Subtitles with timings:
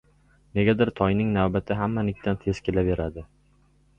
[0.59, 3.27] Negadir Toyning navbati hammanikidan tez kelaverardi.